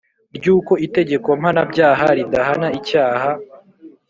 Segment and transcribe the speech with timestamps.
[0.37, 3.29] Ry’uko itegeko mpanabyaha ridahana icyaha